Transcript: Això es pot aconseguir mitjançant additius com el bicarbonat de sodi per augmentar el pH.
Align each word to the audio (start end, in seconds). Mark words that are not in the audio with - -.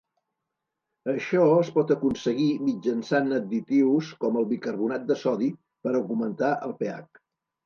Això 1.11 1.43
es 1.57 1.67
pot 1.75 1.93
aconseguir 1.95 2.47
mitjançant 2.69 3.35
additius 3.41 4.09
com 4.25 4.41
el 4.43 4.49
bicarbonat 4.55 5.07
de 5.13 5.19
sodi 5.27 5.51
per 5.85 5.95
augmentar 6.01 6.53
el 6.71 6.75
pH. 6.83 7.23